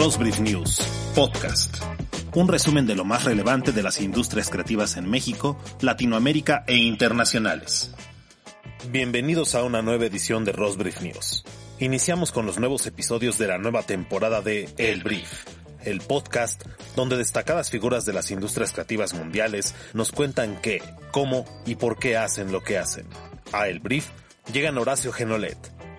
[0.00, 0.78] Rosbrief News,
[1.16, 1.76] podcast.
[2.36, 7.90] Un resumen de lo más relevante de las industrias creativas en México, Latinoamérica e internacionales.
[8.92, 11.44] Bienvenidos a una nueva edición de Rosbrief News.
[11.80, 15.46] Iniciamos con los nuevos episodios de la nueva temporada de El Brief,
[15.82, 16.62] el podcast
[16.94, 20.80] donde destacadas figuras de las industrias creativas mundiales nos cuentan qué,
[21.10, 23.08] cómo y por qué hacen lo que hacen.
[23.50, 24.06] A El Brief
[24.52, 25.58] llegan Horacio Genolet,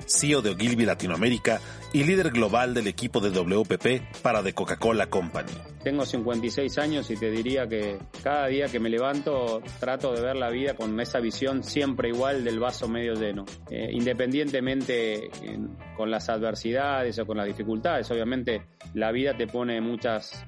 [0.10, 1.62] CEO de Ogilvy Latinoamérica
[1.94, 5.52] y líder global del equipo de WPP para The Coca-Cola Company.
[5.84, 10.36] Tengo 56 años y te diría que cada día que me levanto trato de ver
[10.36, 13.46] la vida con esa visión siempre igual del vaso medio lleno.
[13.70, 15.30] Eh, independientemente
[15.96, 20.46] con las adversidades o con las dificultades, obviamente la vida te pone muchas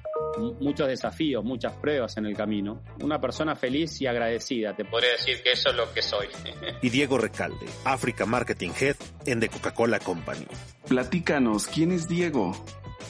[0.60, 2.82] muchos desafíos, muchas pruebas en el camino.
[3.00, 6.28] Una persona feliz y agradecida, te podría decir que eso es lo que soy.
[6.82, 8.96] y Diego Recalde, Africa Marketing Head
[9.26, 10.46] en The Coca-Cola Company.
[10.88, 12.52] Platícanos, ¿quién es Diego?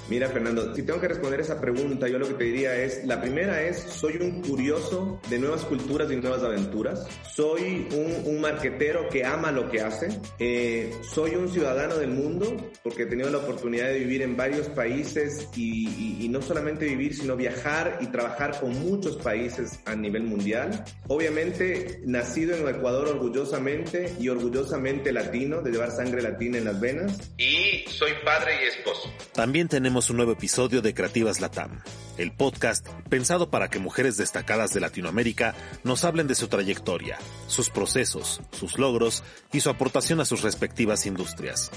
[0.09, 3.21] Mira, Fernando, si tengo que responder esa pregunta, yo lo que te diría es, la
[3.21, 7.07] primera es, soy un curioso de nuevas culturas y nuevas aventuras.
[7.35, 10.09] Soy un, un marquetero que ama lo que hace.
[10.39, 14.69] Eh, soy un ciudadano del mundo porque he tenido la oportunidad de vivir en varios
[14.69, 20.25] países y, y, no solamente vivir, sino viajar y trabajar con muchos países a nivel
[20.25, 20.85] mundial.
[21.09, 27.33] Obviamente, nacido en Ecuador orgullosamente y orgullosamente latino, de llevar sangre latina en las venas.
[27.39, 29.13] Y soy padre y esposo.
[29.33, 31.81] También tenemos un nuevo episodio de Creativas Latam,
[32.17, 37.69] el podcast pensado para que mujeres destacadas de Latinoamérica nos hablen de su trayectoria, sus
[37.69, 41.73] procesos, sus logros y su aportación a sus respectivas industrias.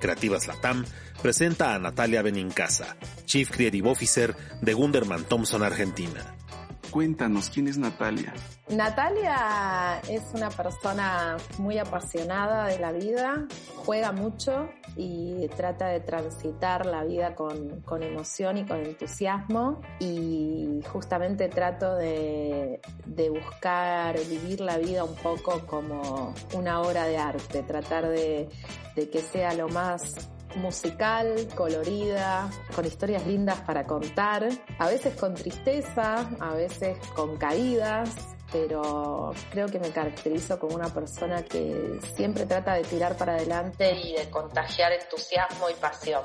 [0.00, 0.84] Creativas Latam
[1.22, 6.35] presenta a Natalia Benincasa, Chief Creative Officer de Gunderman Thompson Argentina.
[6.90, 8.32] Cuéntanos, ¿quién es Natalia?
[8.68, 16.86] Natalia es una persona muy apasionada de la vida, juega mucho y trata de transitar
[16.86, 22.80] la vida con, emoción y con entusiasmo y justamente trato de,
[23.30, 28.48] buscar vivir la vida un poco como una obra de arte, tratar de
[28.94, 36.28] que sea lo más musical, colorida, con historias lindas para contar, a veces con tristeza,
[36.40, 38.10] a veces con caídas,
[38.52, 43.94] pero creo que me caracterizo como una persona que siempre trata de tirar para adelante
[43.94, 46.22] y de contagiar entusiasmo y pasión.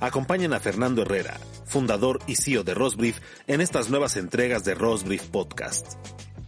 [0.00, 5.28] Acompañen a Fernando Herrera, fundador y CEO de Rosbrief, en estas nuevas entregas de Rosbrief
[5.28, 5.94] Podcast.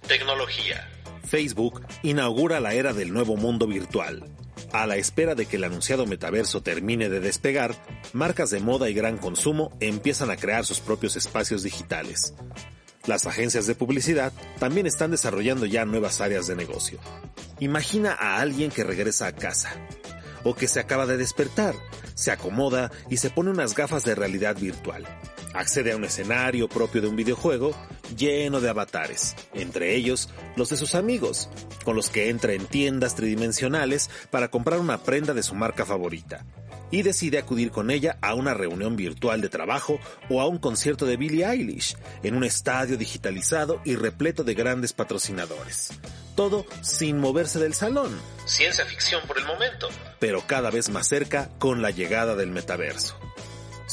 [0.09, 0.89] Tecnología.
[1.25, 4.25] Facebook inaugura la era del nuevo mundo virtual.
[4.73, 7.75] A la espera de que el anunciado metaverso termine de despegar,
[8.13, 12.35] marcas de moda y gran consumo empiezan a crear sus propios espacios digitales.
[13.07, 16.99] Las agencias de publicidad también están desarrollando ya nuevas áreas de negocio.
[17.61, 19.71] Imagina a alguien que regresa a casa,
[20.43, 21.75] o que se acaba de despertar,
[22.15, 25.07] se acomoda y se pone unas gafas de realidad virtual.
[25.55, 27.71] Accede a un escenario propio de un videojuego
[28.17, 31.49] lleno de avatares, entre ellos los de sus amigos,
[31.85, 36.45] con los que entra en tiendas tridimensionales para comprar una prenda de su marca favorita,
[36.91, 41.07] y decide acudir con ella a una reunión virtual de trabajo o a un concierto
[41.07, 45.93] de Billie Eilish, en un estadio digitalizado y repleto de grandes patrocinadores.
[46.35, 48.21] Todo sin moverse del salón.
[48.45, 49.89] Ciencia ficción por el momento,
[50.19, 53.17] pero cada vez más cerca con la llegada del metaverso.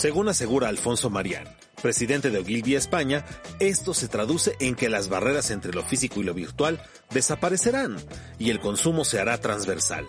[0.01, 1.44] Según asegura Alfonso Marián,
[1.79, 3.23] presidente de Ogilvy España,
[3.59, 6.81] esto se traduce en que las barreras entre lo físico y lo virtual
[7.12, 7.97] desaparecerán
[8.39, 10.07] y el consumo se hará transversal.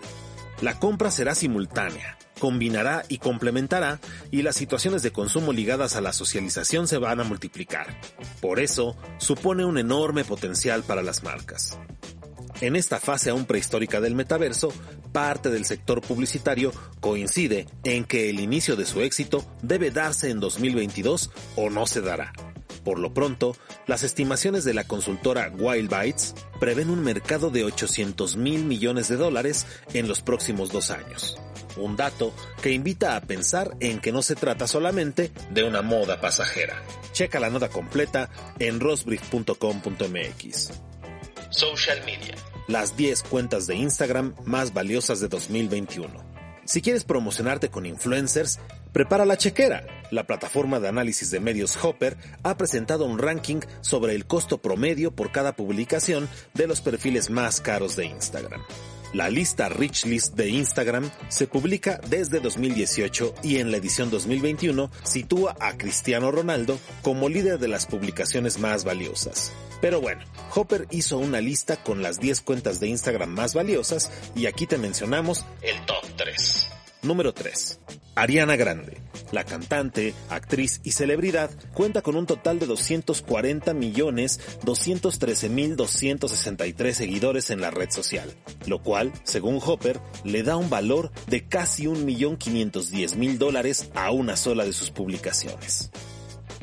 [0.61, 3.99] La compra será simultánea, combinará y complementará
[4.31, 8.01] y las situaciones de consumo ligadas a la socialización se van a multiplicar.
[8.41, 11.77] Por eso, supone un enorme potencial para las marcas.
[12.63, 14.71] En esta fase aún prehistórica del metaverso,
[15.11, 20.39] parte del sector publicitario coincide en que el inicio de su éxito debe darse en
[20.39, 22.31] 2022 o no se dará.
[22.85, 25.93] Por lo pronto, las estimaciones de la consultora Wild
[26.57, 31.37] prevén un mercado de 800 mil millones de dólares en los próximos dos años.
[31.75, 36.21] Un dato que invita a pensar en que no se trata solamente de una moda
[36.21, 36.81] pasajera.
[37.11, 40.71] Checa la nota completa en rosbrief.com.mx.
[41.49, 42.52] Social Media.
[42.67, 46.13] Las 10 cuentas de Instagram más valiosas de 2021.
[46.63, 48.57] Si quieres promocionarte con influencers,
[48.93, 49.85] prepara la chequera.
[50.11, 55.11] La plataforma de análisis de medios Hopper ha presentado un ranking sobre el costo promedio
[55.11, 58.61] por cada publicación de los perfiles más caros de Instagram.
[59.13, 64.89] La lista Rich List de Instagram se publica desde 2018 y en la edición 2021
[65.03, 69.53] sitúa a Cristiano Ronaldo como líder de las publicaciones más valiosas.
[69.81, 70.23] Pero bueno,
[70.55, 74.79] Hopper hizo una lista con las 10 cuentas de Instagram más valiosas y aquí te
[74.79, 76.62] mencionamos el top 3.
[77.03, 77.79] Número 3.
[78.15, 78.97] Ariana Grande.
[79.31, 86.95] La cantante, actriz y celebridad cuenta con un total de 240 millones 213 mil 263
[86.95, 88.31] seguidores en la red social,
[88.67, 94.63] lo cual, según Hopper, le da un valor de casi 1.510.000 dólares a una sola
[94.63, 95.91] de sus publicaciones.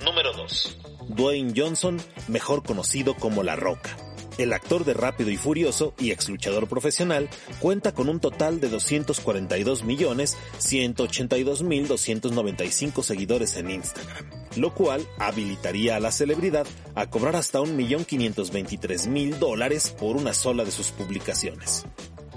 [0.04, 0.78] Número 2.
[1.08, 3.96] Dwayne Johnson, mejor conocido como La Roca.
[4.40, 7.28] El actor de Rápido y Furioso y ex luchador profesional
[7.58, 15.06] cuenta con un total de 242 millones 182 mil 295 seguidores en Instagram, lo cual
[15.18, 20.64] habilitaría a la celebridad a cobrar hasta un millón 523 mil dólares por una sola
[20.64, 21.84] de sus publicaciones.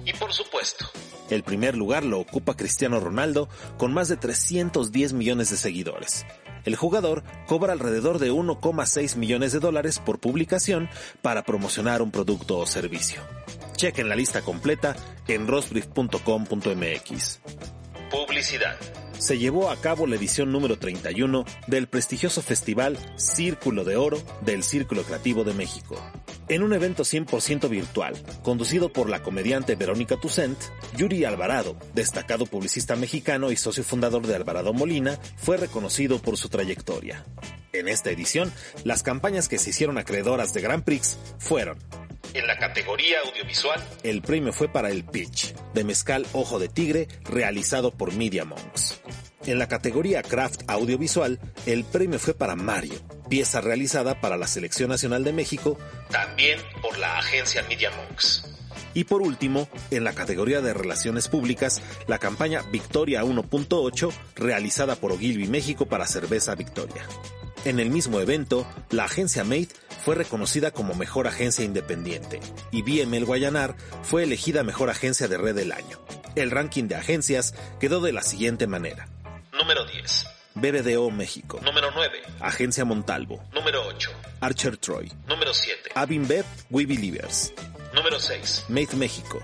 [0.03, 0.85] Y por supuesto,
[1.29, 3.47] el primer lugar lo ocupa Cristiano Ronaldo
[3.77, 6.25] con más de 310 millones de seguidores.
[6.65, 10.89] El jugador cobra alrededor de 1,6 millones de dólares por publicación
[11.21, 13.21] para promocionar un producto o servicio.
[13.75, 14.95] Chequen la lista completa
[15.27, 17.39] en rosbrief.com.mx.
[18.11, 18.77] Publicidad
[19.23, 24.63] se llevó a cabo la edición número 31 del prestigioso festival Círculo de Oro del
[24.63, 25.95] Círculo Creativo de México.
[26.49, 30.59] En un evento 100% virtual, conducido por la comediante Verónica Toussaint,
[30.97, 36.49] Yuri Alvarado, destacado publicista mexicano y socio fundador de Alvarado Molina, fue reconocido por su
[36.49, 37.23] trayectoria.
[37.71, 38.51] En esta edición,
[38.83, 41.77] las campañas que se hicieron acreedoras de Grand Prix fueron
[42.33, 47.07] en la categoría audiovisual, el premio fue para el pitch de Mezcal Ojo de Tigre
[47.25, 49.02] realizado por Media Monks.
[49.45, 52.93] En la categoría Craft Audiovisual, el premio fue para Mario,
[53.29, 55.77] pieza realizada para la Selección Nacional de México,
[56.09, 58.45] también por la agencia Media Monks.
[58.93, 65.11] Y por último, en la categoría de Relaciones Públicas, la campaña Victoria 1.8, realizada por
[65.11, 67.03] Ogilvy México para Cerveza Victoria.
[67.65, 69.69] En el mismo evento, la agencia Made
[70.05, 72.39] fue reconocida como mejor agencia independiente
[72.71, 75.99] y BML Guayanar fue elegida mejor agencia de red del año.
[76.35, 79.07] El ranking de agencias quedó de la siguiente manera.
[79.63, 80.25] Número 10.
[80.55, 81.61] BBDO México.
[81.63, 82.21] Número 9.
[82.41, 83.41] Agencia Montalvo.
[83.53, 84.09] Número 8.
[84.41, 85.09] Archer Troy.
[85.25, 85.91] Número 7.
[85.95, 87.53] Abinbev We Believers.
[87.93, 88.65] Número 6.
[88.67, 89.41] Made México.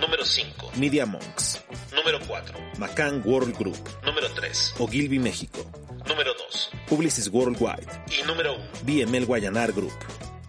[0.00, 0.72] Número 5.
[0.76, 1.62] Media Monks.
[1.94, 2.58] Número 4.
[2.78, 3.76] Macan World Group.
[4.02, 4.76] Número 3.
[4.78, 5.70] Ogilvy México.
[6.08, 6.70] Número 2.
[6.88, 7.86] Publicis Worldwide.
[8.18, 8.64] Y número 1.
[8.84, 9.92] BML Guayanar Group.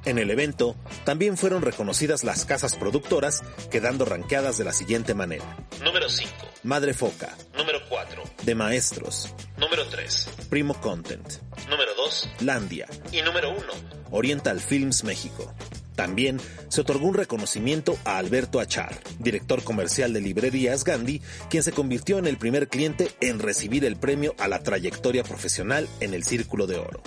[0.05, 5.57] En el evento también fueron reconocidas las casas productoras, quedando ranqueadas de la siguiente manera.
[5.83, 6.31] Número 5.
[6.63, 7.35] Madre Foca.
[7.55, 8.23] Número 4.
[8.43, 9.33] De Maestros.
[9.57, 10.29] Número 3.
[10.49, 11.27] Primo Content.
[11.69, 12.29] Número 2.
[12.41, 12.87] Landia.
[13.11, 13.59] Y número 1.
[14.11, 15.53] Oriental Films México.
[15.95, 21.71] También se otorgó un reconocimiento a Alberto Achar, director comercial de librerías Gandhi, quien se
[21.71, 26.23] convirtió en el primer cliente en recibir el premio a la trayectoria profesional en el
[26.23, 27.03] Círculo de Oro.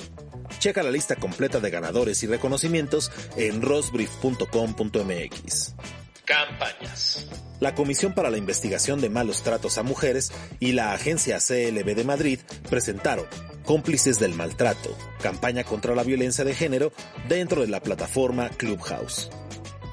[0.61, 5.75] Checa la lista completa de ganadores y reconocimientos en rosbrief.com.mx.
[6.25, 7.27] Campañas.
[7.61, 12.05] La Comisión para la Investigación de Malos Tratos a Mujeres y la Agencia CLB de
[12.05, 12.39] Madrid
[12.69, 13.27] presentaron
[13.65, 16.93] Cómplices del Maltrato, campaña contra la violencia de género
[17.29, 19.31] dentro de la plataforma Clubhouse.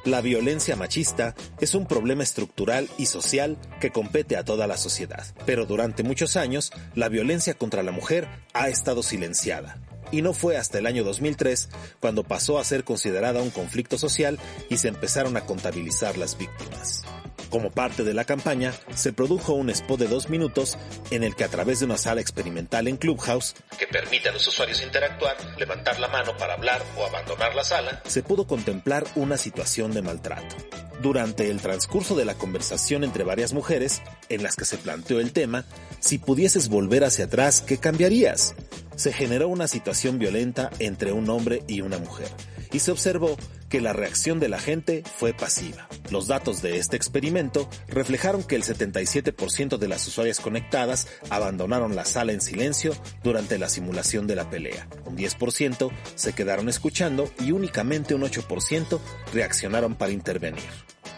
[0.03, 5.23] La violencia machista es un problema estructural y social que compete a toda la sociedad,
[5.45, 9.79] pero durante muchos años la violencia contra la mujer ha estado silenciada.
[10.11, 11.69] Y no fue hasta el año 2003
[11.99, 17.03] cuando pasó a ser considerada un conflicto social y se empezaron a contabilizar las víctimas.
[17.51, 20.77] Como parte de la campaña, se produjo un spot de dos minutos
[21.12, 24.48] en el que a través de una sala experimental en Clubhouse, que permite a los
[24.48, 29.36] usuarios interactuar, levantar la mano para hablar o abandonar la sala, se pudo contemplar una
[29.36, 30.55] situación de maltrato.
[31.01, 35.34] Durante el transcurso de la conversación entre varias mujeres, en las que se planteó el
[35.34, 35.65] tema,
[36.00, 38.55] si pudieses volver hacia atrás, ¿qué cambiarías?
[38.96, 42.29] Se generó una situación violenta entre un hombre y una mujer,
[42.71, 43.37] y se observó
[43.69, 45.87] que la reacción de la gente fue pasiva.
[46.09, 52.05] Los datos de este experimento reflejaron que el 77% de las usuarias conectadas abandonaron la
[52.05, 54.87] sala en silencio durante la simulación de la pelea.
[55.05, 58.99] Un 10% se quedaron escuchando y únicamente un 8%
[59.33, 60.69] reaccionaron para intervenir.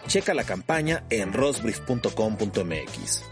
[0.07, 3.23] Checa la campaña en rosbrief.com.mx.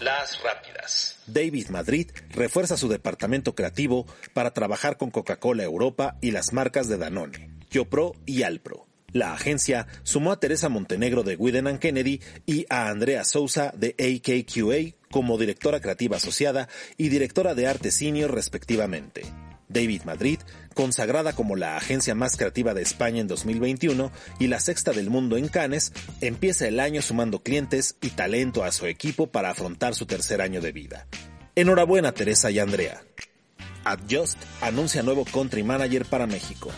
[0.00, 1.18] Las rápidas.
[1.26, 6.98] David Madrid refuerza su departamento creativo para trabajar con Coca-Cola Europa y las marcas de
[6.98, 7.53] Danone.
[7.74, 8.86] YoPro y Alpro.
[9.12, 14.96] La agencia sumó a Teresa Montenegro de Widen Kennedy y a Andrea Sousa de AKQA
[15.10, 19.22] como directora creativa asociada y directora de arte senior respectivamente.
[19.68, 20.38] David Madrid,
[20.74, 25.36] consagrada como la agencia más creativa de España en 2021 y la sexta del mundo
[25.36, 30.06] en Cannes, empieza el año sumando clientes y talento a su equipo para afrontar su
[30.06, 31.08] tercer año de vida.
[31.56, 33.02] Enhorabuena Teresa y Andrea.
[33.84, 36.70] Adjust anuncia nuevo country manager para México.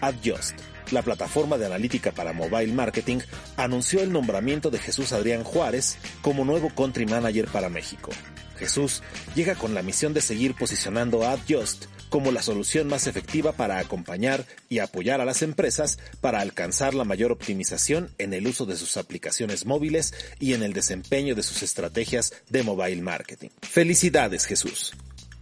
[0.00, 0.58] Adjust,
[0.90, 3.18] la plataforma de analítica para mobile marketing
[3.56, 8.10] anunció el nombramiento de Jesús Adrián Juárez como nuevo country manager para México.
[8.58, 9.02] Jesús
[9.34, 13.78] llega con la misión de seguir posicionando a AdJust como la solución más efectiva para
[13.78, 18.76] acompañar y apoyar a las empresas para alcanzar la mayor optimización en el uso de
[18.76, 23.48] sus aplicaciones móviles y en el desempeño de sus estrategias de mobile marketing.
[23.62, 24.92] Felicidades Jesús.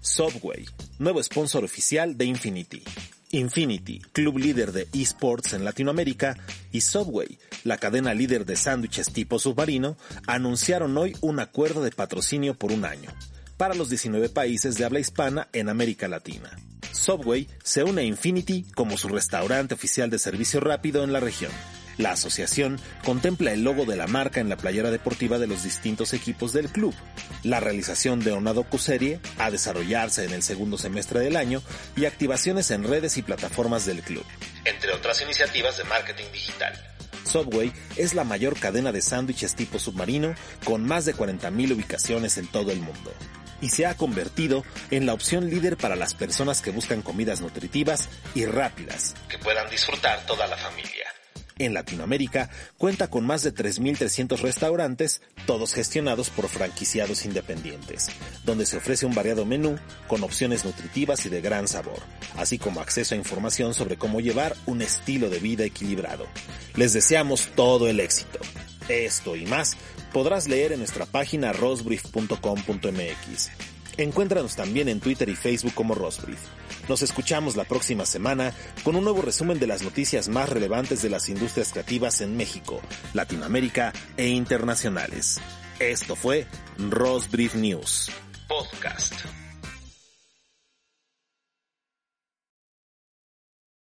[0.01, 0.65] Subway,
[0.99, 2.83] nuevo sponsor oficial de Infinity.
[3.33, 6.39] Infinity, club líder de esports en Latinoamérica,
[6.71, 9.97] y Subway, la cadena líder de sándwiches tipo submarino,
[10.27, 13.11] anunciaron hoy un acuerdo de patrocinio por un año
[13.57, 16.51] para los 19 países de habla hispana en América Latina.
[16.91, 21.53] Subway se une a Infinity como su restaurante oficial de servicio rápido en la región.
[21.99, 26.13] La asociación contempla el logo de la marca en la playera deportiva de los distintos
[26.15, 26.95] equipos del club.
[27.43, 31.63] La realización de una docuserie a desarrollarse en el segundo semestre del año
[31.97, 34.25] y activaciones en redes y plataformas del club,
[34.65, 36.73] entre otras iniciativas de marketing digital.
[37.25, 40.35] Subway es la mayor cadena de sándwiches tipo submarino
[40.65, 43.13] con más de 40.000 ubicaciones en todo el mundo
[43.61, 48.09] y se ha convertido en la opción líder para las personas que buscan comidas nutritivas
[48.35, 51.12] y rápidas que puedan disfrutar toda la familia.
[51.63, 58.09] En Latinoamérica cuenta con más de 3.300 restaurantes, todos gestionados por franquiciados independientes,
[58.45, 59.79] donde se ofrece un variado menú
[60.09, 62.01] con opciones nutritivas y de gran sabor,
[62.37, 66.27] así como acceso a información sobre cómo llevar un estilo de vida equilibrado.
[66.75, 68.41] Les deseamos todo el éxito.
[68.89, 69.77] Esto y más
[70.13, 73.72] podrás leer en nuestra página rosbrief.com.mx.
[73.97, 76.41] Encuéntranos también en Twitter y Facebook como Rosbrief.
[76.89, 81.11] Nos escuchamos la próxima semana con un nuevo resumen de las noticias más relevantes de
[81.11, 82.81] las industrias creativas en México,
[83.15, 85.41] Latinoamérica e internacionales.
[85.79, 86.47] Esto fue
[86.79, 88.11] Rosbrief News
[88.49, 89.42] Podcast.